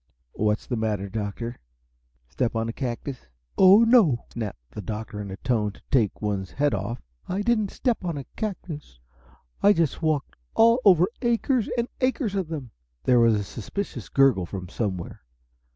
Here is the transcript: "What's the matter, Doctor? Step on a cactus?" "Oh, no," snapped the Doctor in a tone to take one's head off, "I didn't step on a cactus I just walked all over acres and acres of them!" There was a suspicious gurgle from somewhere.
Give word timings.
"What's 0.33 0.65
the 0.65 0.75
matter, 0.75 1.07
Doctor? 1.09 1.59
Step 2.27 2.55
on 2.55 2.67
a 2.67 2.73
cactus?" 2.73 3.27
"Oh, 3.55 3.83
no," 3.83 4.25
snapped 4.33 4.71
the 4.71 4.81
Doctor 4.81 5.21
in 5.21 5.29
a 5.29 5.37
tone 5.37 5.73
to 5.73 5.81
take 5.91 6.23
one's 6.23 6.49
head 6.49 6.73
off, 6.73 7.03
"I 7.29 7.43
didn't 7.43 7.69
step 7.69 8.03
on 8.03 8.17
a 8.17 8.23
cactus 8.35 8.99
I 9.61 9.73
just 9.73 10.01
walked 10.01 10.35
all 10.55 10.79
over 10.85 11.07
acres 11.21 11.69
and 11.77 11.87
acres 11.99 12.33
of 12.33 12.47
them!" 12.47 12.71
There 13.03 13.19
was 13.19 13.35
a 13.35 13.43
suspicious 13.43 14.09
gurgle 14.09 14.47
from 14.47 14.69
somewhere. 14.69 15.21